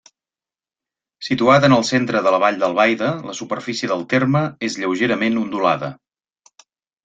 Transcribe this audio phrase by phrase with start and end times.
[1.27, 5.95] Situat en el centre del vall d'Albaida, la superfície del terme és lleugerament ondulada.